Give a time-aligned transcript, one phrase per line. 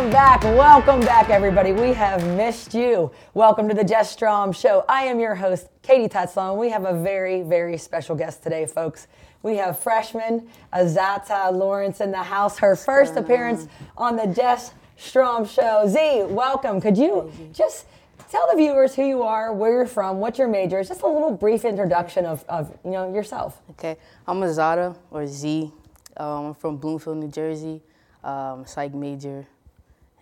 [0.00, 1.72] Welcome back, welcome back, everybody.
[1.72, 3.10] We have missed you.
[3.34, 4.82] Welcome to the Jess Strom Show.
[4.88, 9.08] I am your host, Katie and we have a very, very special guest today, folks.
[9.42, 13.68] We have freshman Azata Lawrence in the house, her first appearance
[13.98, 15.84] on the Jess Strom Show.
[15.86, 16.80] Z, welcome.
[16.80, 17.84] Could you just
[18.30, 21.06] tell the viewers who you are, where you're from, what your major is, just a
[21.06, 23.60] little brief introduction of, of you know yourself.
[23.72, 25.70] Okay, I'm Azada or Z.
[26.16, 27.82] Um, I'm from Bloomfield, New Jersey.
[28.24, 29.46] Um, psych major,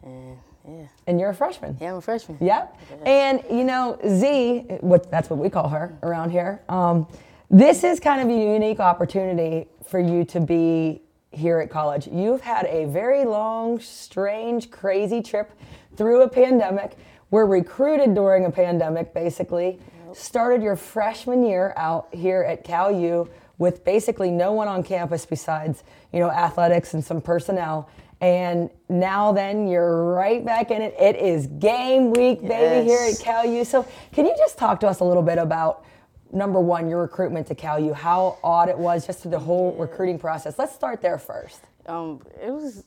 [0.03, 1.77] and yeah, And you're a freshman.
[1.81, 2.39] yeah, I'm a freshman.
[2.41, 2.79] Yep.
[3.07, 6.63] And you know, Z, what that's what we call her around here.
[6.69, 7.07] Um,
[7.51, 12.07] this is kind of a unique opportunity for you to be here at college.
[12.07, 15.53] You've had a very long, strange, crazy trip
[15.97, 16.97] through a pandemic.
[17.31, 19.79] We were recruited during a pandemic, basically.
[20.13, 25.27] Started your freshman year out here at Cal U with basically no one on campus
[25.27, 27.89] besides you know athletics and some personnel.
[28.21, 30.95] And now then you're right back in it.
[30.99, 33.23] It is game week, baby, here at Yes.
[33.23, 33.65] Cal U.
[33.65, 35.85] So can you just talk to us a little bit about
[36.33, 39.73] number one, your recruitment to Cal U, how odd it was just through the whole
[39.79, 40.59] recruiting process.
[40.59, 41.61] Let's start there first.
[41.87, 42.85] Um, it was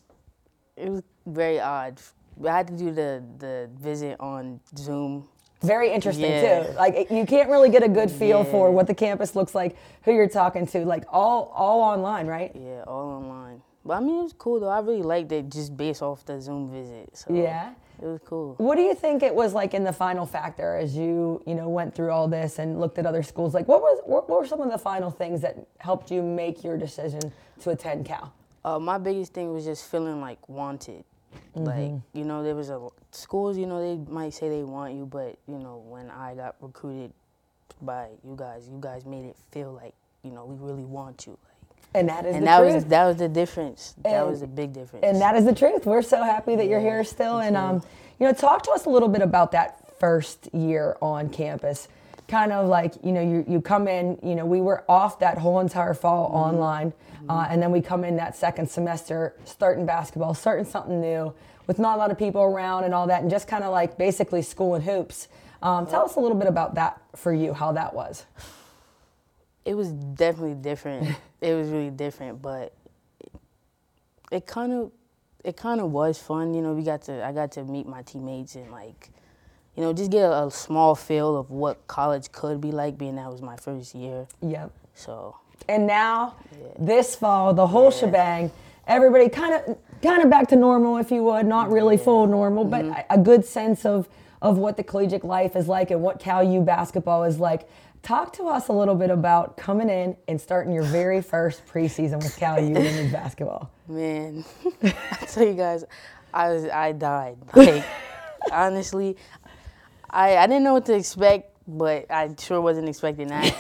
[0.78, 2.00] it was very odd.
[2.46, 5.28] I had to do the the visit on Zoom.
[5.62, 6.64] Very interesting Yeah.
[6.64, 6.72] too.
[6.74, 10.12] Like you can't really get a good feel for what the campus looks like, who
[10.12, 12.52] you're talking to, like all all online, right?
[12.56, 13.62] Yeah, all online.
[13.86, 14.70] But I mean, it was cool though.
[14.70, 17.18] I really liked it just based off the Zoom visit.
[17.18, 17.74] So Yeah.
[18.02, 18.56] it was cool.
[18.58, 21.68] What do you think it was like in the final factor as you, you know,
[21.68, 23.54] went through all this and looked at other schools?
[23.54, 26.78] Like what was what were some of the final things that helped you make your
[26.78, 27.22] decision
[27.62, 28.34] to attend Cal?
[28.64, 31.04] Uh, my biggest thing was just feeling like wanted.
[31.56, 33.58] Like you know, there was a schools.
[33.58, 37.14] You know, they might say they want you, but you know, when I got recruited
[37.82, 39.94] by you guys, you guys made it feel like
[40.24, 41.38] you know we really want you.
[41.94, 42.74] And that is and the that truth.
[42.76, 43.96] was that was the difference.
[44.04, 45.06] that was a big difference.
[45.06, 45.86] and that is the truth.
[45.86, 47.40] We're so happy that you're here still.
[47.40, 47.84] And um,
[48.20, 51.88] you know, talk to us a little bit about that first year on campus.
[52.28, 54.18] Kind of like you know, you you come in.
[54.24, 56.38] You know, we were off that whole entire fall Mm-hmm.
[56.58, 56.94] online,
[57.28, 61.34] uh, and then we come in that second semester, starting basketball, starting something new
[61.68, 63.98] with not a lot of people around and all that, and just kind of like
[63.98, 65.28] basically school and hoops.
[65.62, 68.26] Um, tell us a little bit about that for you, how that was.
[69.66, 71.16] It was definitely different.
[71.42, 72.74] it was really different, but
[74.32, 74.92] it kind of
[75.44, 76.54] it kind of was fun.
[76.54, 79.10] You know, we got to I got to meet my teammates and like,
[79.76, 83.16] you know, just get a, a small feel of what college could be like, being
[83.16, 84.28] that was my first year.
[84.42, 84.72] Yep.
[84.94, 85.36] So
[85.68, 86.36] And now,
[86.78, 88.52] this fall, the whole shebang,
[88.88, 92.64] everybody kind of kind of back to normal, if you would, not really full normal,
[92.66, 93.00] but mm-hmm.
[93.10, 94.08] a- a good sense of
[94.42, 97.68] of what the collegiate life is like and what Cal U basketball is like.
[98.04, 102.18] Talk to us a little bit about coming in and starting your very first preseason
[102.18, 103.70] with Cal U women's basketball.
[103.88, 104.44] man,
[104.84, 105.84] I tell you guys,
[106.34, 107.38] I was I died.
[107.56, 107.84] Like
[108.52, 109.18] honestly,
[110.10, 111.48] I I didn't know what to expect.
[111.68, 113.56] But I sure wasn't expecting that.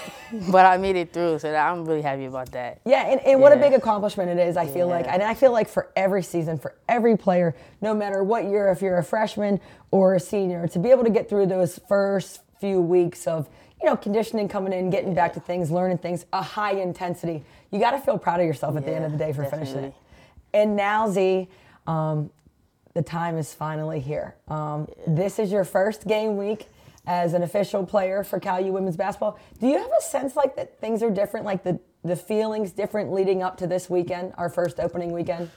[0.51, 2.81] but I made it through, so I'm really happy about that.
[2.84, 5.06] Yeah, and, and what a big accomplishment it is, I feel like.
[5.07, 8.81] And I feel like for every season, for every player, no matter what year, if
[8.81, 12.81] you're a freshman or a senior, to be able to get through those first few
[12.81, 13.47] weeks of,
[13.81, 17.80] you know, conditioning coming in, getting back to things, learning things, a high intensity, you
[17.80, 19.94] got to feel proud of yourself at the end of the day for finishing it.
[20.53, 21.47] And now, Z,
[21.88, 22.30] um,
[22.94, 24.36] the time is finally here.
[24.47, 26.68] Um, This is your first game week
[27.08, 29.40] as an official player for Cal U women's basketball.
[29.59, 33.13] Do you have a sense like that things are different, like the the feelings different
[33.13, 35.50] leading up to this weekend, our first opening weekend?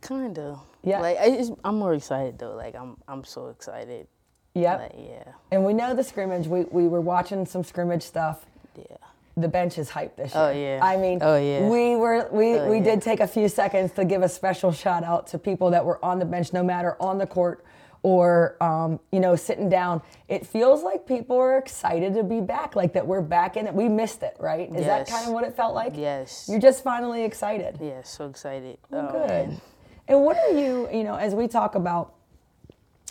[0.00, 0.58] Kind of.
[0.82, 1.00] Yeah.
[1.00, 2.54] Like I I'm more excited though.
[2.54, 4.06] Like I'm I'm so excited.
[4.54, 4.78] Yep.
[4.80, 5.32] Like yeah.
[5.50, 6.46] And we know the scrimmage.
[6.46, 8.44] We we were watching some scrimmage stuff.
[8.76, 8.96] Yeah.
[9.36, 10.42] The bench is hyped this year.
[10.44, 10.78] Oh, yeah.
[10.82, 11.66] I mean, Oh, yeah.
[11.66, 12.82] we were we, Oh, we yeah.
[12.84, 16.04] did take a few seconds to give a special shout out to people that were
[16.04, 17.64] on the bench, no matter on the court
[18.02, 20.02] or um, you know sitting down.
[20.28, 23.72] It feels like people are excited to be back, like that we're back in it.
[23.72, 24.68] We missed it, right?
[24.74, 25.96] Is that kind of what it felt like?
[25.96, 26.46] Yes.
[26.50, 27.78] You're just finally excited.
[27.80, 28.02] Yeah.
[28.02, 28.76] So excited.
[28.92, 29.28] Oh, Oh, good.
[29.28, 29.60] man.
[30.08, 32.12] And what are you, you know, as we talk about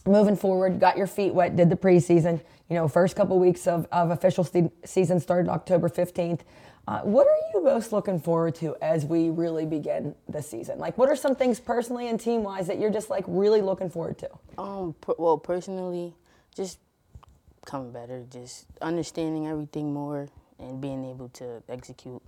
[0.05, 3.87] moving forward, got your feet wet, did the preseason, you know, first couple weeks of,
[3.91, 6.41] of official ste- season started October 15th.
[6.87, 10.79] Uh, what are you most looking forward to as we really begin the season?
[10.79, 13.89] Like, what are some things personally and team wise that you're just like really looking
[13.89, 14.29] forward to?
[14.57, 14.95] Um.
[14.99, 16.15] Per, well, personally,
[16.55, 16.79] just
[17.65, 20.27] coming better, just understanding everything more,
[20.57, 22.21] and being able to execute.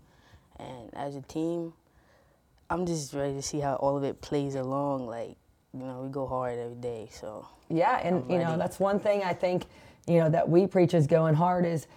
[0.59, 1.73] And as a team,
[2.69, 5.07] I'm just ready to see how all of it plays along.
[5.07, 5.35] Like,
[5.73, 7.09] you know, we go hard every day.
[7.11, 9.65] So Yeah, and you know that's one thing I think
[10.07, 11.87] you know that we preach is going hard is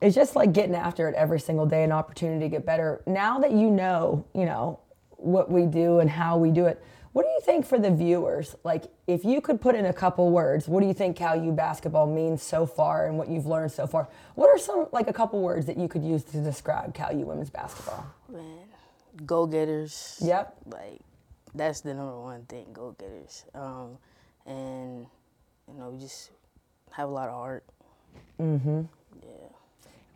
[0.00, 3.02] is just like getting after it every single day, an opportunity to get better.
[3.06, 4.80] Now that you know, you know
[5.16, 6.82] what we do and how we do it,
[7.14, 8.56] What do you think for the viewers?
[8.64, 11.52] Like, if you could put in a couple words, what do you think Cal U
[11.52, 14.08] basketball means so far and what you've learned so far?
[14.34, 17.24] What are some, like, a couple words that you could use to describe Cal U
[17.24, 18.04] women's basketball?
[18.28, 18.66] Man,
[19.24, 20.18] go getters.
[20.24, 20.56] Yep.
[20.66, 21.00] Like,
[21.54, 23.44] that's the number one thing, go getters.
[23.54, 23.98] Um,
[24.46, 25.06] and,
[25.68, 26.30] you know, we just
[26.90, 27.64] have a lot of heart.
[28.40, 28.82] Mm-hmm.
[29.22, 29.28] Yeah.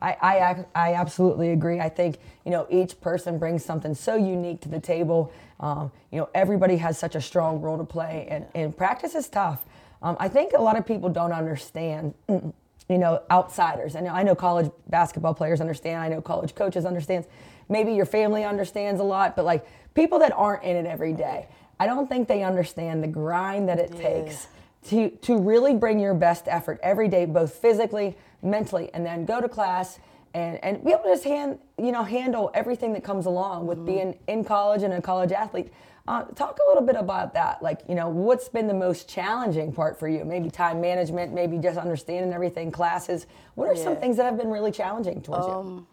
[0.00, 1.80] I, I, I absolutely agree.
[1.80, 5.32] I think you know each person brings something so unique to the table.
[5.60, 9.28] Um, you know everybody has such a strong role to play, and, and practice is
[9.28, 9.64] tough.
[10.02, 12.14] Um, I think a lot of people don't understand.
[12.28, 13.96] You know, outsiders.
[13.96, 16.00] And I know college basketball players understand.
[16.00, 17.26] I know college coaches understand.
[17.68, 21.48] Maybe your family understands a lot, but like people that aren't in it every day,
[21.80, 24.02] I don't think they understand the grind that it yeah.
[24.02, 24.48] takes
[24.88, 29.40] to to really bring your best effort every day, both physically mentally and then go
[29.40, 29.98] to class
[30.34, 33.78] and, and be able to just hand, you know, handle everything that comes along with
[33.78, 33.86] mm-hmm.
[33.86, 35.72] being in college and a college athlete.
[36.06, 37.62] Uh, talk a little bit about that.
[37.62, 40.24] Like, you know, what's been the most challenging part for you?
[40.24, 43.26] Maybe time management, maybe just understanding everything, classes.
[43.56, 43.84] What are yeah.
[43.84, 45.86] some things that have been really challenging towards um, you?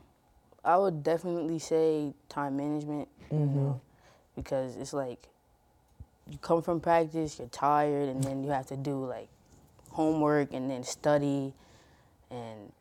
[0.66, 3.36] I would definitely say time management, mm-hmm.
[3.38, 3.82] you know,
[4.36, 5.28] because it's like
[6.30, 9.30] you come from practice, you're tired, and then you have to do like
[9.92, 11.54] homework and then study
[12.32, 12.72] and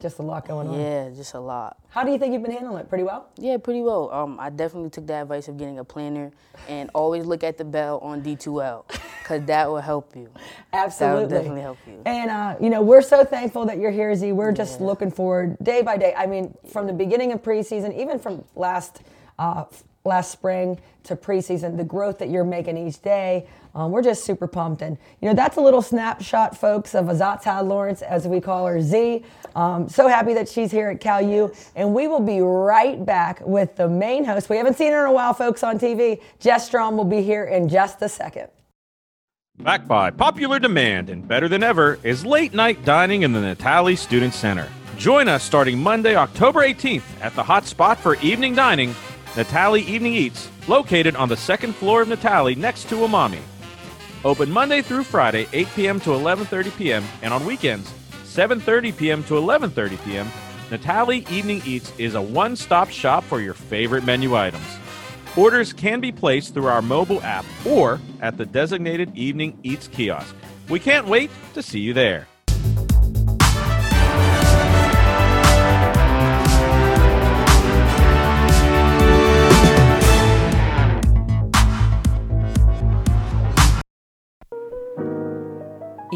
[0.00, 0.80] just a lot going on.
[0.80, 1.76] Yeah, just a lot.
[1.90, 2.88] How do you think you've been handling it?
[2.88, 3.28] Pretty well?
[3.36, 4.10] Yeah, pretty well.
[4.12, 6.32] Um, I definitely took the advice of getting a planner
[6.68, 8.84] and always look at the bell on D2L
[9.22, 10.30] because that will help you.
[10.72, 11.16] Absolutely.
[11.16, 12.02] That will definitely help you.
[12.06, 14.32] And, uh, you know, we're so thankful that you're here, Z.
[14.32, 14.86] We're just yeah.
[14.86, 16.14] looking forward day by day.
[16.16, 19.02] I mean, from the beginning of preseason, even from last
[19.40, 19.64] uh,
[20.04, 23.46] last spring to preseason, the growth that you're making each day.
[23.74, 24.82] Um, we're just super pumped.
[24.82, 28.80] And, you know, that's a little snapshot, folks, of Azata Lawrence, as we call her,
[28.80, 29.24] Z.
[29.54, 31.52] Um, so happy that she's here at Cal U.
[31.76, 34.48] And we will be right back with the main host.
[34.48, 36.20] We haven't seen her in a while, folks, on TV.
[36.38, 38.48] Jess Strom will be here in just a second.
[39.58, 43.96] Back by popular demand and better than ever is late night dining in the Natali
[43.96, 44.68] Student Center.
[44.96, 48.94] Join us starting Monday, October 18th at the hot spot for evening dining
[49.34, 53.38] Natali Evening Eats, located on the second floor of Natali next to Umami.
[54.24, 56.00] Open Monday through Friday, 8 p.m.
[56.00, 57.04] to 11:30 p.m.
[57.22, 57.88] and on weekends,
[58.24, 59.22] 7:30 p.m.
[59.24, 60.28] to 11:30 p.m.
[60.68, 64.66] Natali Evening Eats is a one-stop shop for your favorite menu items.
[65.36, 70.34] Orders can be placed through our mobile app or at the designated Evening Eats kiosk.
[70.68, 72.26] We can't wait to see you there.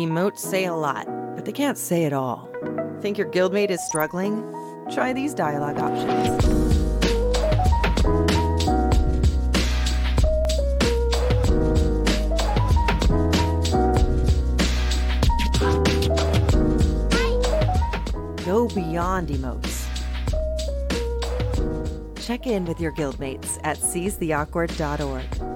[0.05, 2.51] Emotes say a lot, but they can't say it all.
[3.01, 4.45] Think your guildmate is struggling?
[4.93, 6.45] Try these dialogue options.
[18.45, 19.89] Go beyond emotes.
[22.23, 25.54] Check in with your guildmates at seizetheawkward.org.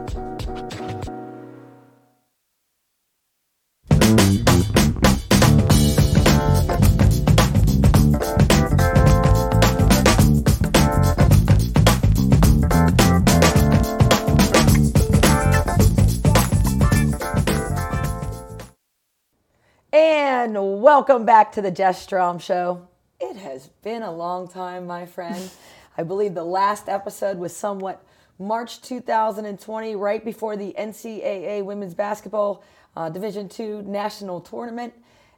[20.88, 22.88] welcome back to the Jess Strom Show.
[23.20, 25.50] It has been a long time, my friend.
[25.98, 28.02] I believe the last episode was somewhat
[28.38, 32.64] March 2020, right before the NCAA Women's Basketball
[32.96, 34.94] uh, Division II National Tournament,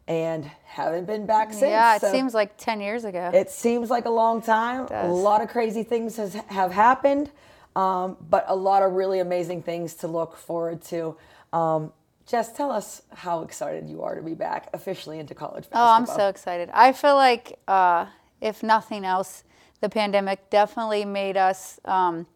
[0.07, 1.63] and haven't been back since.
[1.63, 3.33] Yeah, it so seems like 10 years ago.
[3.35, 4.87] It seems like a long time.
[4.93, 7.29] A lot of crazy things has, have happened,
[7.75, 11.17] um, but a lot of really amazing things to look forward to.
[11.53, 11.93] Um,
[12.27, 15.89] Jess, tell us how excited you are to be back officially into college basketball.
[15.89, 16.71] Oh, I'm so excited.
[16.73, 18.07] I feel like, uh,
[18.41, 19.45] if nothing else,
[19.81, 22.27] the pandemic definitely made us um,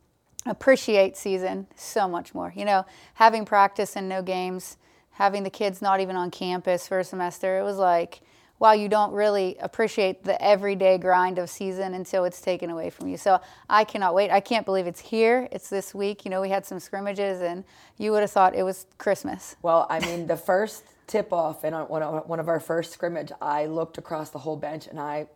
[0.47, 2.53] appreciate season so much more.
[2.57, 4.79] You know, having practice and no games,
[5.12, 8.21] having the kids not even on campus for a semester, it was like–
[8.58, 13.08] while you don't really appreciate the everyday grind of season until it's taken away from
[13.08, 13.16] you.
[13.16, 14.30] So I cannot wait.
[14.30, 15.49] I can't believe it's here.
[15.50, 16.25] It's this week.
[16.25, 17.64] You know, we had some scrimmages, and
[17.99, 19.56] you would have thought it was Christmas.
[19.62, 23.99] Well, I mean, the first tip off and one of our first scrimmage, I looked
[23.99, 25.26] across the whole bench and I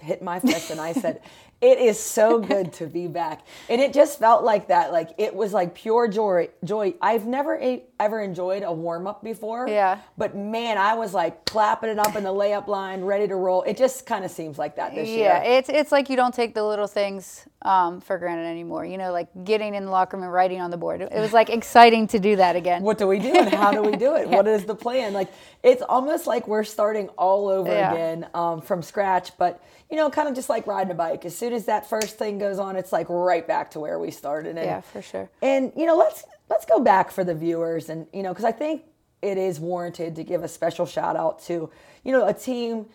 [0.00, 1.20] hit my fist and I said,
[1.62, 3.46] It is so good to be back.
[3.70, 4.92] And it just felt like that.
[4.92, 6.48] Like it was like pure joy.
[6.64, 6.94] Joy.
[7.00, 9.68] I've never a- ever enjoyed a warm up before.
[9.68, 9.98] Yeah.
[10.18, 13.62] But man, I was like clapping it up in the layup line, ready to roll.
[13.62, 15.24] It just kind of seems like that this Yeah, year.
[15.42, 15.42] Yeah.
[15.58, 18.84] It's it's like you don't take the little things um, for granted anymore.
[18.84, 21.00] You know, like getting in the locker room and writing on the board.
[21.00, 22.82] It was like exciting to do that again.
[22.82, 24.28] what do we do and how do we do it?
[24.32, 25.12] What is the plan?
[25.12, 25.28] Like
[25.62, 27.92] it's almost like we're starting all over Yeah.
[27.92, 31.24] again um, from scratch, but you know, kind of just like riding a bike.
[31.26, 34.10] As soon as that first thing goes on, it's like right back to where we
[34.10, 34.56] started.
[34.56, 35.30] And, Yeah, for sure.
[35.40, 38.52] And you know, let's let's go back for the viewers, and you know, because I
[38.52, 38.82] think
[39.20, 41.70] it is warranted to give a special shout out to
[42.04, 42.86] you know a team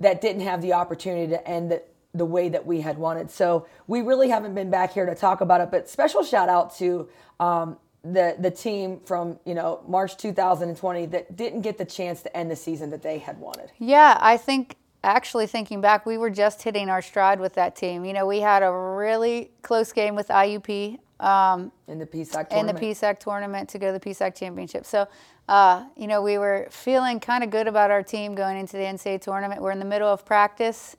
[0.00, 3.30] that didn't have the opportunity to end it the way that we had wanted.
[3.30, 6.76] So we really haven't been back here to talk about it, but special shout out
[6.76, 7.08] to
[7.40, 12.36] um, the the team from you know March 2020 that didn't get the chance to
[12.36, 13.70] end the season that they had wanted.
[13.78, 18.04] Yeah, I think actually thinking back, we were just hitting our stride with that team.
[18.04, 22.66] You know, we had a really close game with IUP um, In the PSAC in
[22.66, 22.80] the tournament.
[22.80, 24.84] PSAC tournament to go to the PSAC championship.
[24.84, 25.06] So,
[25.48, 28.82] uh, you know, we were feeling kind of good about our team going into the
[28.82, 29.62] NCAA tournament.
[29.62, 30.96] We're in the middle of practice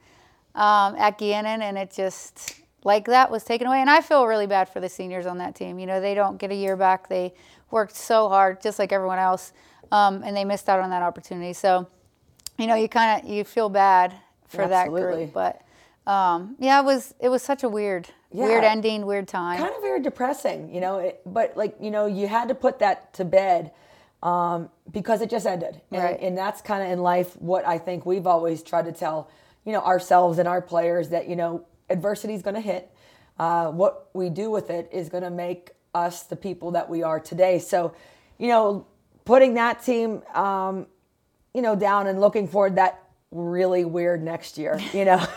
[0.56, 3.82] um, at Gannon, and it just like that was taken away.
[3.82, 5.78] And I feel really bad for the seniors on that team.
[5.78, 7.10] You know, they don't get a year back.
[7.10, 7.34] They
[7.70, 9.52] worked so hard, just like everyone else,
[9.92, 11.54] um, and they missed out on that opportunity.
[11.54, 11.88] So,
[12.58, 14.14] you know, you kind of you feel bad
[14.48, 15.62] for that group, but.
[16.06, 19.58] Um, yeah, it was it was such a weird, weird ending, weird time.
[19.58, 20.98] kind of very depressing, you know.
[20.98, 23.72] It, but like you know, you had to put that to bed
[24.22, 26.20] um, because it just ended, and, Right.
[26.20, 29.30] and that's kind of in life what I think we've always tried to tell,
[29.64, 32.92] you know, ourselves and our players that you know adversity is going to hit.
[33.40, 37.02] Uh, what we do with it is going to make us the people that we
[37.02, 37.60] are today.
[37.60, 37.96] So,
[38.38, 38.88] you know,
[39.24, 40.88] putting that team, um,
[41.54, 45.26] you know, down and looking forward that really weird next year, you know.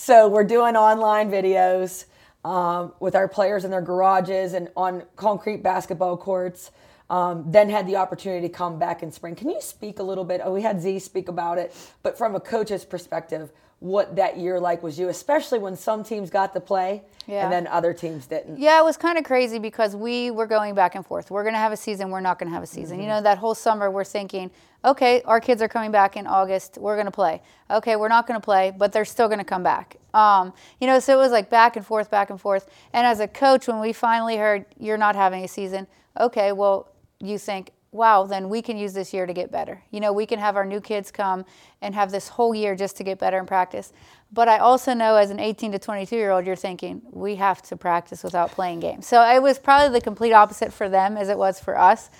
[0.00, 2.04] So we're doing online videos
[2.44, 6.70] um, with our players in their garages and on concrete basketball courts.
[7.10, 9.34] Um, then had the opportunity to come back in spring.
[9.34, 10.40] Can you speak a little bit?
[10.44, 14.58] Oh, we had Z speak about it, but from a coach's perspective, what that year
[14.58, 17.44] like was you, especially when some teams got to play Yeah.
[17.44, 18.58] and then other teams didn't.
[18.58, 21.30] Yeah, it was kind of crazy because we were going back and forth.
[21.30, 23.00] We're going to have a season, we're not going to have a season.
[23.00, 24.50] You know, that whole summer we're thinking,
[24.84, 27.40] okay, our kids are coming back in August, we're going to play.
[27.70, 29.96] Okay, we're not going to play, but they're still going to come back.
[30.12, 32.68] Um, you know, so it was like back and forth, back and forth.
[32.92, 35.86] And as a coach, when we finally heard you're not having a season,
[36.18, 36.88] okay, well,
[37.20, 39.82] you think, wow, then we can use this year to get better.
[39.90, 41.44] You know, we can have our new kids come
[41.80, 43.92] and have this whole year just to get better in practice.
[44.32, 47.62] But I also know as an 18 to 22 year old, you're thinking, we have
[47.62, 49.06] to practice without playing games.
[49.06, 52.10] So it was probably the complete opposite for them as it was for us,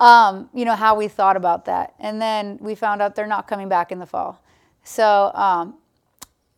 [0.00, 1.94] um, you know, how we thought about that.
[1.98, 4.42] And then we found out they're not coming back in the fall.
[4.82, 5.74] So um,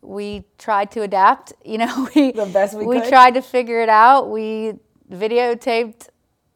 [0.00, 1.54] we tried to adapt.
[1.64, 3.08] You know, we, The best we could.
[3.08, 4.30] tried to figure it out.
[4.30, 4.74] We
[5.10, 6.08] videotaped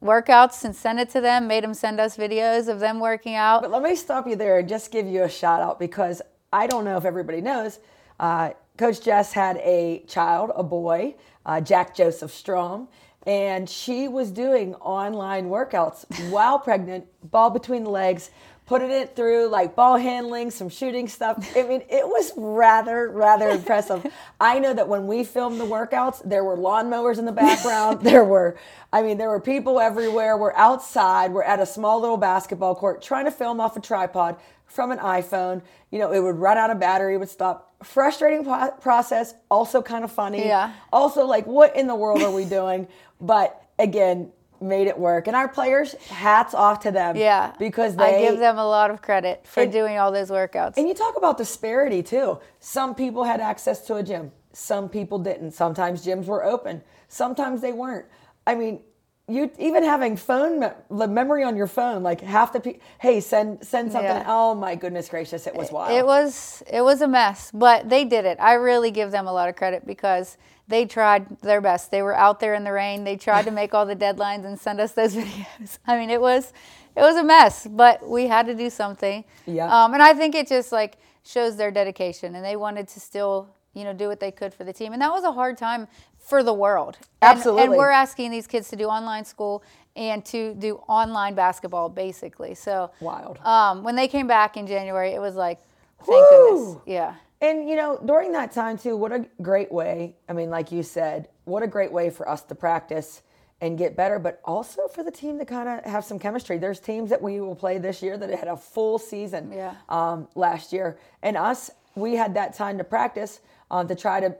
[0.03, 3.61] workouts and sent it to them, made them send us videos of them working out.
[3.61, 6.67] But let me stop you there and just give you a shout out because I
[6.67, 7.79] don't know if everybody knows.
[8.19, 11.15] Uh, Coach Jess had a child, a boy,
[11.45, 12.87] uh, Jack Joseph Strom,
[13.27, 18.31] and she was doing online workouts while pregnant, ball between the legs,
[18.69, 21.43] putting it through like ball handling, some shooting stuff.
[21.57, 24.05] I mean, it was rather, rather impressive.
[24.39, 28.01] I know that when we filmed the workouts, there were lawnmowers in the background.
[28.03, 28.59] there were,
[28.93, 30.37] I mean, there were people everywhere.
[30.37, 31.31] We're outside.
[31.31, 34.99] We're at a small little basketball court trying to film off a tripod from an
[34.99, 35.63] iPhone.
[35.89, 37.73] You know, it would run out of battery, it would stop.
[37.83, 40.45] Frustrating po- process, also kind of funny.
[40.45, 40.73] Yeah.
[40.93, 42.87] Also, like, what in the world are we doing?
[43.19, 45.27] But again, made it work.
[45.27, 47.15] And our players, hats off to them.
[47.15, 47.53] Yeah.
[47.59, 50.77] Because they I give them a lot of credit for And- doing all those workouts.
[50.77, 52.39] and you talk about disparity too.
[52.59, 55.51] Some people had access to a gym, some people didn't.
[55.51, 58.05] Sometimes gyms were open, sometimes they weren't.
[58.47, 58.81] I mean,
[59.29, 63.21] you even having phone me- the memory on your phone, like half the people, hey,
[63.21, 64.09] send send something.
[64.09, 64.25] Yeah.
[64.27, 65.91] Oh my goodness gracious, it was wild.
[65.91, 68.37] It was it was a mess, but they did it.
[68.39, 71.91] I really give them a lot of credit because they tried their best.
[71.91, 73.03] They were out there in the rain.
[73.03, 75.79] They tried to make all the deadlines and send us those videos.
[75.85, 76.51] I mean, it was
[76.95, 79.23] it was a mess, but we had to do something.
[79.45, 79.65] Yeah.
[79.67, 83.49] Um, and I think it just like shows their dedication, and they wanted to still
[83.79, 85.87] you know do what they could for the team, and that was a hard time
[86.19, 86.97] for the world.
[87.21, 89.63] And- And, we're asking these kids to do online school
[89.95, 92.53] and to do online basketball, basically.
[92.55, 93.39] So Wild.
[93.45, 95.59] um, when they came back in January, it was like,
[96.05, 96.65] thank Woo!
[96.65, 96.81] goodness.
[96.85, 97.15] Yeah.
[97.41, 100.15] And you know, during that time too, what a great way.
[100.27, 103.21] I mean, like you said, what a great way for us to practice
[103.61, 106.57] and get better, but also for the team to kind of have some chemistry.
[106.57, 109.73] There's teams that we will play this year that had a full season Yeah.
[109.89, 113.39] um, last year, and us, we had that time to practice
[113.71, 114.35] um, to try to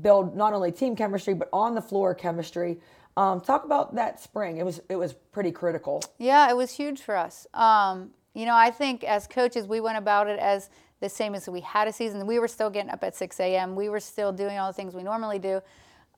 [0.00, 2.78] build not only team chemistry but on the floor chemistry.
[3.16, 4.56] Um, talk about that spring.
[4.56, 6.02] It was it was pretty critical.
[6.18, 7.46] Yeah, it was huge for us.
[7.54, 10.68] Um, you know, I think as coaches, we went about it as
[11.00, 12.26] the same as we had a season.
[12.26, 13.76] We were still getting up at 6 a.m.
[13.76, 15.60] We were still doing all the things we normally do.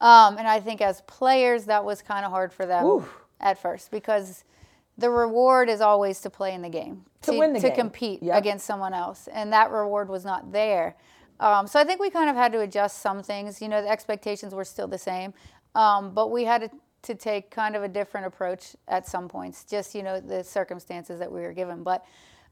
[0.00, 3.14] Um, and I think as players, that was kind of hard for them Oof.
[3.40, 4.44] at first because
[4.96, 7.76] the reward is always to play in the game, To win the to game.
[7.76, 8.38] compete Yep.
[8.38, 10.96] against someone else, and that reward was not there.
[11.40, 13.60] Um, so I think we kind of had to adjust some things.
[13.60, 15.34] You know, the expectations were still the same,
[15.74, 16.70] um, but we had to,
[17.02, 21.18] to take kind of a different approach at some points, just you know the circumstances
[21.18, 21.82] that we were given.
[21.82, 22.04] But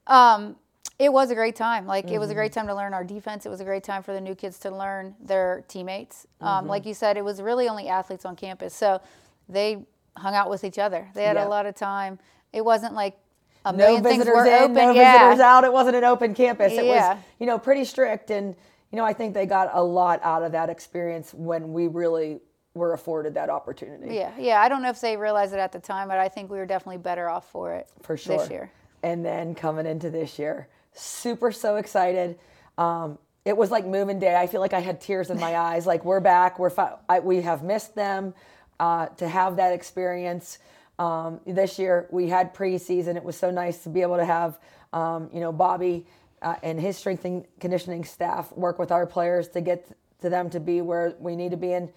[0.07, 0.57] um,
[0.99, 1.87] it was a great time.
[1.87, 2.61] Like it was a great Mm-hmm.
[2.61, 3.47] time to learn our defense.
[3.47, 6.27] It was a great time for the new kids to learn their teammates.
[6.37, 6.47] Mm-hmm.
[6.47, 9.01] Um, like you said, it was really only athletes on campus, so
[9.49, 9.85] they
[10.17, 11.09] hung out with each other.
[11.15, 11.47] They had Yeah.
[11.47, 12.19] a lot of time.
[12.53, 13.17] It wasn't like
[13.65, 14.75] a no visitors were in, open.
[14.75, 15.19] no yeah.
[15.31, 15.65] visitors out.
[15.65, 16.73] It wasn't an open campus.
[16.75, 17.15] It Yeah.
[17.15, 18.31] was, you know, pretty strict.
[18.31, 18.55] And,
[18.95, 22.39] you know, I think they got a lot out of that experience when we really
[22.75, 24.15] were afforded that opportunity.
[24.15, 24.61] Yeah, yeah.
[24.61, 26.65] I don't know if they realized it at the time, but I think we were
[26.65, 28.39] definitely better off for it For sure.
[28.39, 28.71] this year.
[29.03, 32.39] And then coming into this year, super so excited.
[32.79, 34.37] Um, it was like moving day.
[34.37, 35.89] I feel like I had tears in my eyes.
[35.89, 36.61] Like we're back.
[36.61, 38.33] We're fi- I, we have missed them.
[38.79, 40.61] Uh, to have that experience
[41.01, 43.17] um, this year, we had preseason.
[43.17, 44.57] It was so nice to be able to have
[44.93, 46.07] um, you know Bobby
[46.45, 49.89] uh, and his strength and conditioning staff work with our players to get
[50.21, 51.73] to them to be where we need to be.
[51.73, 51.89] And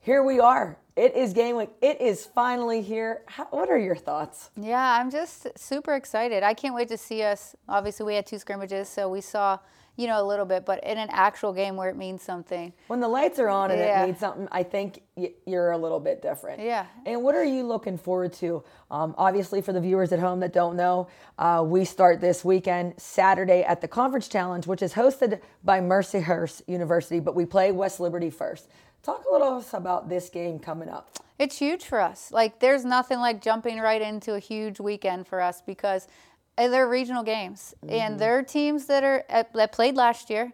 [0.00, 0.78] here we are.
[0.96, 1.70] It is game week.
[1.80, 3.22] It is finally here.
[3.26, 4.50] How, what are your thoughts?
[4.56, 6.42] Yeah, I'm just super excited.
[6.42, 7.56] I can't wait to see us.
[7.68, 9.58] Obviously, we had two scrimmages, so we saw,
[9.96, 12.72] you know, a little bit, but in an actual game where it means something.
[12.88, 14.02] When the lights are on and Yeah.
[14.02, 15.02] it means something, I think
[15.46, 16.60] you're a little bit different.
[16.60, 16.86] Yeah.
[17.06, 18.64] And what are you looking forward to?
[18.90, 21.06] Um, obviously, for the viewers at home that don't know,
[21.38, 26.62] uh, we start this weekend, Saturday, at the Conference Challenge, which is hosted by Mercyhurst
[26.66, 28.68] University, but we play West Liberty first.
[29.04, 31.10] Talk a little about this game coming up.
[31.38, 32.32] It's huge for us.
[32.32, 36.08] Like, there's nothing like jumping right into a huge weekend for us because
[36.56, 40.52] they're regional games and they're teams that are uh, that played last year,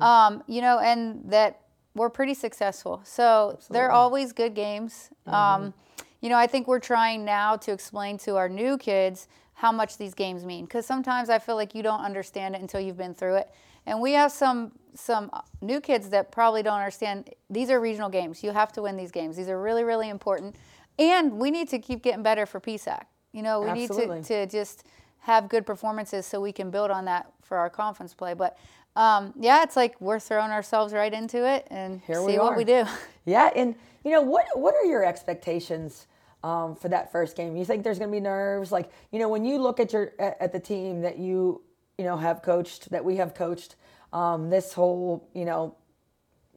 [0.00, 1.60] um, you know, and that
[1.94, 3.02] were pretty successful.
[3.04, 5.10] So they're always good games.
[5.26, 5.74] Um,
[6.20, 9.98] you know, I think we're trying now to explain to our new kids how much
[9.98, 13.14] these games mean because sometimes I feel like you don't understand it until you've been
[13.14, 13.50] through it.
[13.86, 17.30] And we have some some new kids that probably don't understand.
[17.50, 18.42] These are regional games.
[18.44, 19.36] You have to win these games.
[19.36, 20.56] These are really really important,
[20.98, 23.04] and we need to keep getting better for PSAC.
[23.32, 24.16] You know, we Absolutely.
[24.16, 24.84] need to to just
[25.22, 28.34] have good performances so we can build on that for our conference play.
[28.34, 28.58] But
[28.96, 32.56] um, yeah, it's like we're throwing ourselves right into it and Here see we what
[32.56, 32.84] we do.
[33.24, 34.46] Yeah, and you know what?
[34.54, 36.08] What are your expectations
[36.42, 37.56] um, for that first game?
[37.56, 38.72] You think there's going to be nerves?
[38.72, 41.62] Like you know, when you look at your at, at the team that you
[41.98, 43.76] you know have coached, that we have coached,
[44.12, 45.76] um, this whole you know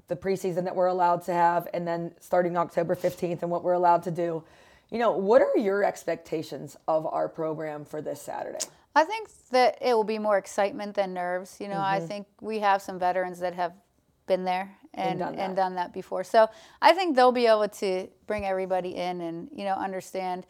[0.08, 3.74] the preseason that we're allowed to have, and then starting October 15th and what we're
[3.74, 4.44] allowed to do.
[4.92, 8.60] You know, what are your expectations of our program for this Saturday?
[8.96, 11.58] I think that it will be more excitement than nerves.
[11.60, 12.08] You know, I Mm-hmm.
[12.08, 13.74] think we have some veterans that have
[14.28, 15.62] been there and, done and that.
[15.62, 16.24] done that before.
[16.24, 16.48] So
[16.82, 20.46] I think they'll be able to bring everybody in and, you know, understand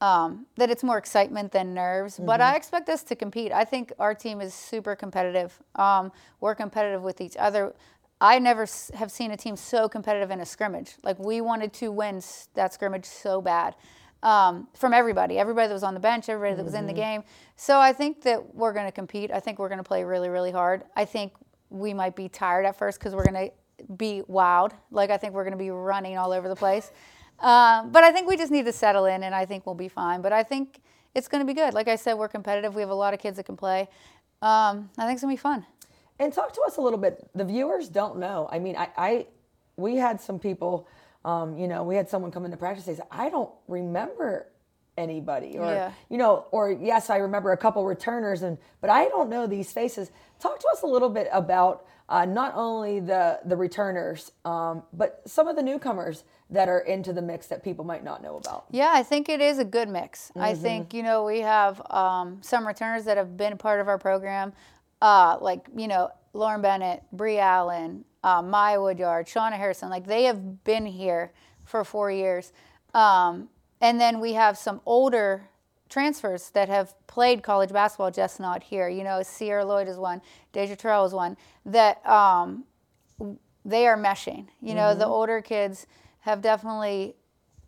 [0.00, 2.18] um, that it's more excitement than nerves.
[2.18, 2.52] But Mm-hmm.
[2.54, 3.52] I expect us to compete.
[3.52, 5.58] I think our team is super competitive.
[5.76, 7.74] Um, we're competitive with each other.
[8.24, 10.94] I never have seen a team so competitive in a scrimmage.
[11.02, 12.22] Like we wanted to win
[12.54, 13.74] that scrimmage so bad
[14.22, 17.22] um, from everybody, everybody that was on the bench, everybody that was in the game.
[17.56, 19.30] So I think that we're going to compete.
[19.30, 20.84] I think we're going to play really, really hard.
[20.96, 21.34] I think
[21.68, 24.72] we might be tired at first because we're going to be wowed.
[24.90, 26.90] Like I think we're going to be running all over the place.
[27.40, 29.88] Um, but I think we just need to settle in, and I think we'll be
[29.88, 30.22] fine.
[30.22, 30.80] But I think
[31.16, 31.74] it's going to be good.
[31.74, 32.76] Like I said, we're competitive.
[32.76, 33.88] We have a lot of kids that can play.
[34.40, 35.66] Um, I think it's going to be fun.
[36.18, 37.28] And talk to us a little bit.
[37.34, 38.48] The viewers don't know.
[38.50, 39.26] I mean, I, I
[39.76, 40.86] we had some people,
[41.24, 44.46] um, you know, we had someone come into practice and say, I don't remember
[44.96, 45.92] anybody, or Yeah.
[46.08, 49.72] you know, or yes, I remember a couple returners, and but I don't know these
[49.72, 50.12] faces.
[50.38, 55.20] Talk to us a little bit about uh, not only the the returners, um, but
[55.26, 58.66] some of the newcomers that are into the mix that people might not know about.
[58.70, 60.30] Yeah, I think it is a good mix.
[60.36, 60.62] I Mm-hmm.
[60.62, 64.52] think, you know, we have um, some returners that have been part of our program,
[65.04, 69.90] uh, like, you know, Lauren Bennett, Bree Allen, uh, Maya Woodyard, Shauna Harrison.
[69.90, 71.30] Like, they have been here
[71.62, 72.54] for four years.
[72.94, 73.50] Um,
[73.82, 75.50] and then we have some older
[75.90, 78.88] transfers that have played college basketball, just not here.
[78.88, 81.36] You know, Sierra Lloyd is one, Deja Terrell is one,
[81.66, 82.64] that um,
[83.62, 84.46] they are meshing.
[84.62, 85.86] You know, the older kids
[86.20, 87.14] have definitely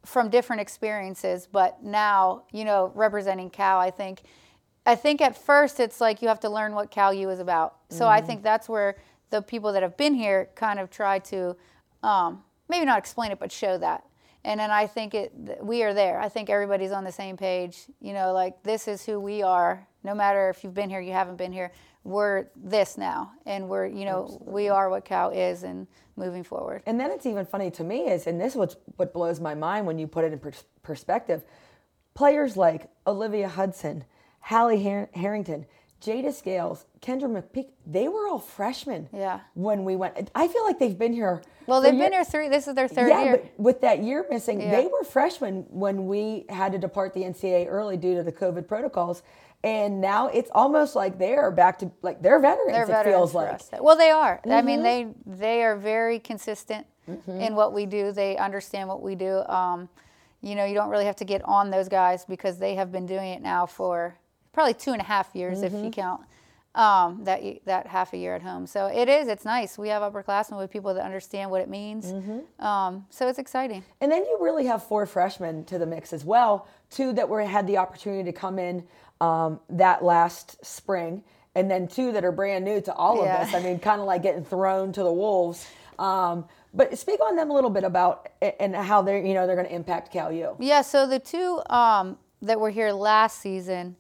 [0.07, 4.23] from different experiences, but now, you know, representing Cal, I think
[4.87, 7.77] I think at first it's like you have to learn what Cal U is about.
[7.91, 8.97] So I think that's where
[9.31, 11.57] the people that have been here kind of try to
[12.03, 14.05] um, maybe not explain it, but show that.
[14.45, 16.21] And then I think it we are there.
[16.21, 17.87] I think everybody's on the same page.
[18.01, 19.87] You know, like this is who we are.
[20.05, 21.73] No matter if you've been here, you haven't been here.
[22.05, 24.53] We're this now, and we're you know Absolutely.
[24.53, 26.83] we are what Cal is, and moving forward.
[26.87, 29.55] And then it's even funny to me is, and this is what's, what blows my
[29.55, 31.43] mind when you put it in per- perspective.
[32.15, 34.05] Players like Olivia Hudson,
[34.47, 35.67] Hallie Her- Harrington,
[36.01, 39.09] Jada Scales, Kendra McPeak, they were all freshmen.
[39.13, 39.41] Yeah.
[39.55, 41.43] When we went, I feel like they've been here.
[41.67, 42.05] Well, they've year.
[42.05, 42.49] been here three.
[42.49, 43.37] This is their third yeah, year.
[43.39, 44.71] but with that year missing, yeah.
[44.71, 48.69] they were freshmen when we had to depart the NCAA early due to the COVID
[48.69, 49.23] protocols.
[49.65, 52.73] And now it's almost like they're back to like they're veterans.
[52.73, 53.55] They're veterans it feels like.
[53.55, 53.71] Us.
[53.81, 54.37] Well, they are.
[54.37, 54.53] Mm-hmm.
[54.53, 55.33] I mean, mm-hmm.
[55.33, 57.41] they they are very consistent mm-hmm.
[57.41, 58.13] in what we do.
[58.13, 59.43] They understand what we do.
[59.49, 59.89] Um,
[60.41, 63.07] you know, you don't really have to get on those guys because they have been
[63.07, 64.17] doing it now for
[64.57, 65.67] probably two and a half years mm-hmm.
[65.67, 65.91] if you mm-hmm.
[65.91, 66.23] count
[66.75, 68.67] um, that that half a year at home.
[68.67, 69.29] So it is.
[69.29, 69.77] It's nice.
[69.77, 72.07] We have upperclassmen with people that understand what it means.
[72.07, 72.65] Mm-hmm.
[72.65, 73.85] Um, so it's exciting.
[74.01, 76.69] And then you really have four freshmen to the mix as well.
[76.89, 78.83] Two that were had the opportunity to come in
[79.21, 81.23] um, that last spring,
[81.55, 83.43] and then two that are brand new to all yeah.
[83.43, 83.55] of this.
[83.55, 85.67] I mean, kind of like getting thrown to the wolves.
[85.99, 89.57] Um, but speak on them a little bit about and how they're you know they're
[89.57, 90.57] going to impact Cal U.
[90.61, 90.81] Yeah.
[90.81, 93.97] So the two um, that were here last season.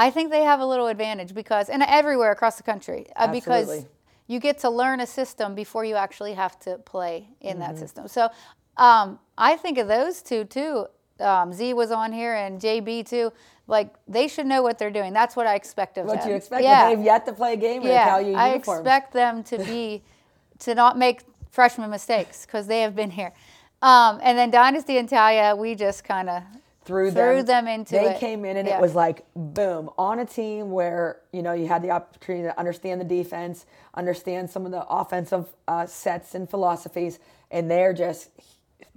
[0.00, 3.84] I think they have a little advantage because, and everywhere across the country, uh, because
[4.28, 7.60] you get to learn a system before you actually have to play in mm-hmm.
[7.60, 8.08] that system.
[8.08, 8.30] So
[8.78, 10.86] um, I think of those two too.
[11.20, 13.30] Um, Z was on here and JB too.
[13.66, 15.12] Like they should know what they're doing.
[15.12, 16.20] That's what I expect of what them.
[16.20, 16.62] What you expect?
[16.62, 16.88] Yeah.
[16.88, 18.06] They've yet to play a game yeah.
[18.06, 20.02] Cal U I expect them to be
[20.60, 23.34] to not make freshman mistakes because they have been here.
[23.82, 26.42] Um, and then Dynasty and Talia, we just kind of
[26.90, 28.20] threw, threw them, them into they it.
[28.20, 28.76] came in and yeah.
[28.76, 32.58] it was like boom on a team where you know you had the opportunity to
[32.58, 38.30] understand the defense understand some of the offensive uh, sets and philosophies and they're just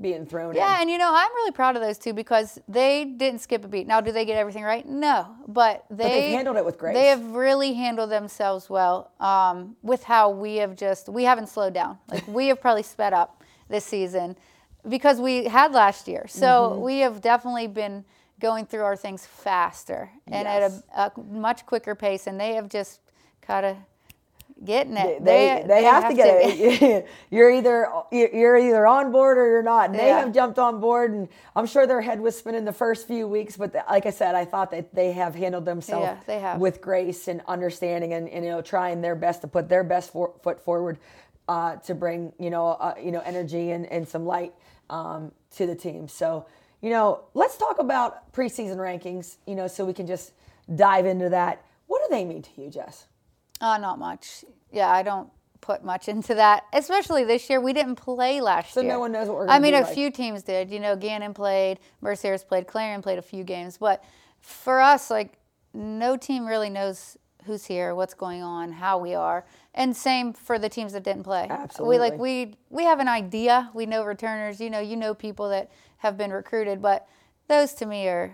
[0.02, 0.58] being thrown in.
[0.58, 0.82] yeah in.
[0.82, 3.86] and you know i'm really proud of those two because they didn't skip a beat
[3.86, 6.96] now do they get everything right no but they but they've handled it with grace
[6.96, 11.74] they have really handled themselves well um, with how we have just we haven't slowed
[11.74, 14.36] down like we have probably sped up this season
[14.88, 16.26] because we had last year.
[16.28, 16.82] So mm-hmm.
[16.82, 18.06] we have definitely been
[18.40, 20.84] going through our things faster and yes.
[20.96, 23.00] at a, a, much quicker pace, and they have just
[23.42, 23.78] kind of
[24.64, 25.24] getting it.
[25.24, 26.86] They, they, they, have, have, to get to.
[26.86, 27.08] it.
[27.32, 29.90] you're either you're either on board or you're not.
[29.90, 30.20] And they yeah.
[30.20, 33.56] have jumped on board, and I'm sure their head was spinning the first few weeks.
[33.56, 36.82] But the, like I said, I thought that they have handled themselves yeah, they with
[36.82, 40.34] grace and understanding, and, and, you know trying their best to put their best for,
[40.44, 40.98] foot forward
[41.48, 44.54] uh, to bring you know uh, you know energy and, and some light
[44.94, 46.08] um, to the team.
[46.08, 46.46] So,
[46.82, 50.34] you know, let's talk about preseason rankings, you know, so we can just
[50.76, 51.66] dive into that.
[51.88, 53.08] What do they mean to you, Jess?
[53.60, 54.46] Uh, not much.
[54.72, 55.30] Yeah, I don't
[55.62, 57.60] put much into that, especially this year.
[57.60, 58.92] We didn't play last so year.
[58.92, 59.94] So no one knows what we're I mean, a like.
[59.94, 60.70] few teams did.
[60.70, 63.78] You know, Gannon played, Mercyhurst played, Clarion played a few games.
[63.78, 64.04] But
[64.42, 65.34] for us, like,
[65.74, 69.46] no team really knows who's here, what's going on, how we are.
[69.74, 71.48] And same for the teams that didn't play.
[71.50, 71.96] Absolutely.
[71.96, 73.72] We like we we have an idea.
[73.74, 74.60] We know returners.
[74.60, 77.08] You know, you know people that have been recruited, but
[77.48, 78.34] those to me are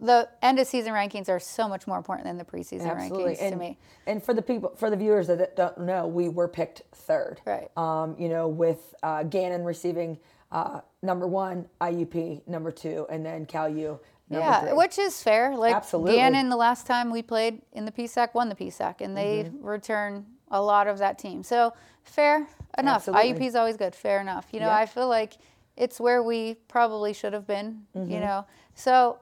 [0.00, 3.34] the end of season rankings are so much more important than the preseason Absolutely.
[3.34, 3.78] rankings and, to me.
[4.06, 7.40] And for the people, for the viewers that don't know, we were picked third.
[7.44, 7.68] Right.
[7.76, 10.18] Um, you know, with uh, Gannon receiving
[10.50, 14.00] uh, number one, IUP number two, and then Cal U
[14.38, 14.72] yeah, three.
[14.74, 15.56] which is fair.
[15.56, 16.16] Like Absolutely.
[16.16, 19.64] Gannon, the last time we played in the PSAC, won the PSAC, and they mm-hmm.
[19.64, 21.42] return a lot of that team.
[21.42, 21.72] So
[22.04, 22.46] fair
[22.78, 23.06] enough.
[23.06, 23.94] IUP is always good.
[23.94, 24.46] Fair enough.
[24.52, 24.76] You know, yep.
[24.76, 25.34] I feel like
[25.76, 27.82] it's where we probably should have been.
[27.96, 28.10] Mm-hmm.
[28.10, 29.18] You know, so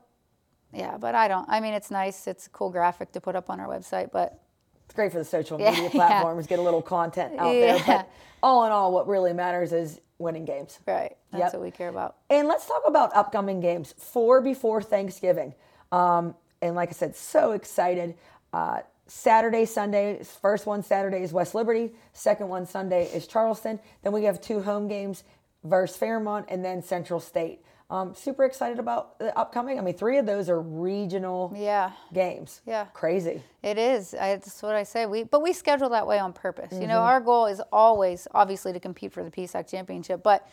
[0.72, 1.48] yeah, but I don't.
[1.48, 2.26] I mean, it's nice.
[2.26, 4.40] It's a cool graphic to put up on our website, but
[4.84, 6.46] it's great for the social media yeah, platforms.
[6.46, 6.50] Yeah.
[6.50, 7.78] Get a little content out yeah.
[7.78, 7.84] there.
[7.86, 8.10] But
[8.42, 10.78] all in all, what really matters is winning games.
[10.87, 11.16] Right.
[11.31, 11.54] That's yep.
[11.54, 12.16] what we care about.
[12.31, 13.94] And let's talk about upcoming games.
[13.96, 15.54] Four before Thanksgiving.
[15.92, 18.14] Um, and like I said, so excited.
[18.52, 20.22] Uh, Saturday, Sunday.
[20.22, 21.92] First one Saturday is West Liberty.
[22.12, 23.81] Second one Sunday is Charleston.
[24.02, 25.24] Then we have two home games
[25.64, 27.61] versus Fairmont and then Central State.
[27.90, 29.79] Um, super excited about the upcoming.
[29.79, 31.92] I mean, three of those are regional yeah.
[32.12, 32.61] games.
[32.66, 33.42] Yeah, crazy.
[33.62, 34.12] It is.
[34.12, 35.07] I, that's what I say.
[35.07, 36.72] We but we schedule that way on purpose.
[36.72, 36.83] Mm-hmm.
[36.83, 37.07] You know, mm-hmm.
[37.07, 40.46] our goal is always obviously to compete for the PSAC championship, but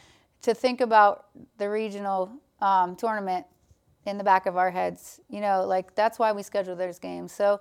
[0.44, 1.26] to think about
[1.58, 3.46] the regional um, tournament
[4.06, 5.20] in the back of our heads.
[5.30, 7.34] You know, like that's why we schedule those games.
[7.34, 7.60] So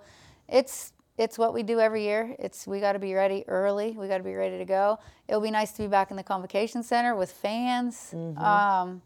[0.49, 2.37] it's it's what we do every year.
[2.39, 3.91] It's we got to be ready early.
[3.99, 5.01] We got to be ready to go.
[5.27, 8.13] It'll be nice to be back in the convocation center with fans.
[8.15, 8.39] Mm-hmm.
[8.39, 9.03] Um,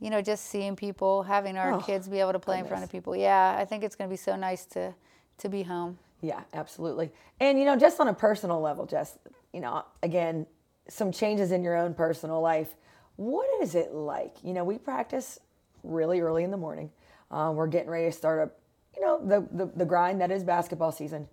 [0.00, 2.66] you know, just seeing people, having our oh, kids be able to play goodness.
[2.66, 3.14] in front of people.
[3.14, 4.94] Yeah, I think it's going to be so nice to
[5.38, 5.98] to be home.
[6.22, 7.10] Yeah, absolutely.
[7.38, 9.18] And you know, just on a personal level, just
[9.52, 10.46] you know, again,
[10.88, 12.74] some changes in your own personal life.
[13.16, 14.36] what is it like?
[14.42, 15.38] You know, we practice
[15.82, 16.90] really early in the morning.
[17.30, 18.58] Um, we're getting ready to start up,
[18.96, 21.28] you know, the, the, the grind that is basketball season.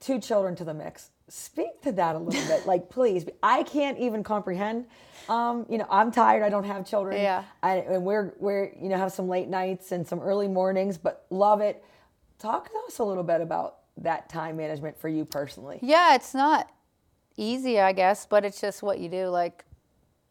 [0.00, 1.10] Two children to the mix.
[1.28, 2.66] Speak to that a little bit.
[2.66, 4.86] Like, please, I can't even comprehend.
[5.28, 6.42] Um, you know, I'm tired.
[6.42, 7.20] I don't have children.
[7.20, 7.44] Yeah.
[7.62, 11.26] I, and we're, we're, you know, have some late nights and some early mornings, but
[11.30, 11.84] love it.
[12.38, 15.78] Talk to us a little bit about that time management for you personally.
[15.82, 16.70] Yeah, it's not
[17.36, 19.26] easy, I guess, but it's just what you do.
[19.26, 19.64] Like,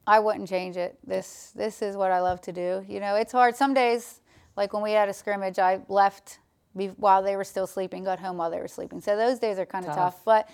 [0.08, 0.98] I wouldn't change it.
[1.06, 2.86] This this is what I love to do.
[2.88, 3.58] You know, it's hard.
[3.58, 4.22] Some days,
[4.56, 6.40] like when we had a scrimmage, I left
[6.78, 9.02] be- while they were still sleeping, got home while they were sleeping.
[9.02, 10.16] So those days are kind of tough.
[10.16, 10.26] Tough.
[10.26, 10.50] But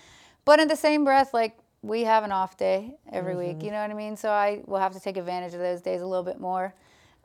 [0.45, 3.61] but in the same breath, like we have an off day every week.
[3.61, 4.15] You know what I mean?
[4.17, 6.73] So I will have to take advantage of those days a little bit more.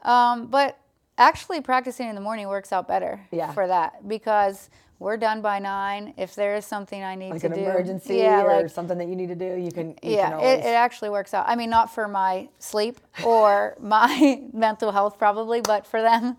[0.02, 0.78] Um, but
[1.16, 3.52] actually, practicing in the morning works out better Yeah.
[3.52, 4.68] for that because
[5.00, 6.12] we're done by nine.
[6.16, 8.98] If there is something I need Like to an do, emergency yeah, or like something
[8.98, 10.58] that you need to do, you can, you yeah, can always.
[10.58, 11.44] it, it actually works out.
[11.48, 16.36] I mean, not for my sleep or my mental health, probably, but for them,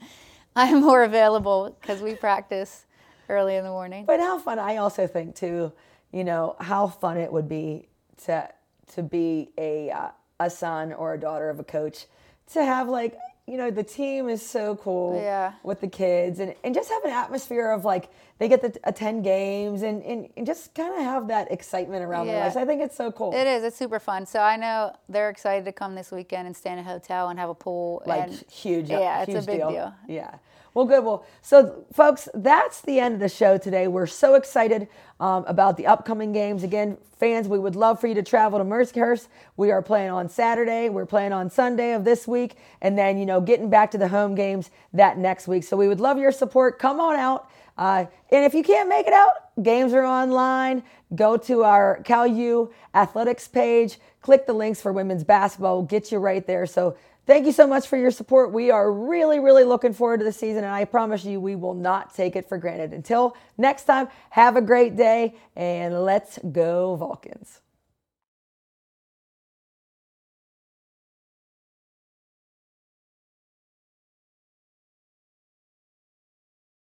[0.60, 2.86] I'm more available because we practice
[3.30, 4.04] early in the morning.
[4.06, 4.60] But how fun!
[4.60, 5.72] I also think too,
[6.12, 7.88] you know, how fun it would be
[8.26, 8.50] to
[8.96, 10.10] to be a uh,
[10.42, 12.08] a son or a daughter of a coach,
[12.52, 13.18] to have like
[13.48, 15.54] you know the team is so cool Yeah.
[15.64, 19.24] with the kids and, and just have an atmosphere of like they get to attend
[19.24, 22.44] games and, and, and just kind of have that excitement around their Yeah.
[22.46, 22.56] lives.
[22.56, 23.34] I think it's so cool.
[23.34, 23.64] It is.
[23.64, 24.26] It's super fun.
[24.26, 27.38] So I know they're excited to come this weekend and stay in a hotel and
[27.38, 28.02] have a pool.
[28.06, 28.90] like and huge.
[28.90, 29.94] Yeah, it's a big deal.
[30.08, 30.36] Yeah.
[30.74, 31.04] Well, good.
[31.04, 33.88] Well, so folks, that's the end of the show today.
[33.88, 34.88] We're so excited
[35.20, 36.64] um, about the upcoming games.
[36.64, 39.28] Again, fans, we would love for you to travel to Mercyhurst.
[39.58, 40.88] We are playing on Saturday.
[40.88, 44.08] We're playing on Sunday of this week, and then you know getting back to the
[44.08, 45.64] home games that next week.
[45.64, 46.80] So we would love your support.
[46.80, 47.50] Come on out.
[47.80, 49.32] Uh, and if you can't make it out,
[49.64, 50.84] games are online.
[51.16, 56.18] Go to our CalU athletics page, click the links for women's basketball, we'll get you
[56.20, 56.66] right there.
[56.66, 58.52] So thank you so much for your support.
[58.52, 61.74] We are really, really looking forward to the season, and I promise you, we will
[61.74, 62.92] not take it for granted.
[62.92, 67.62] Until next time, have a great day, and let's go, Vulcans.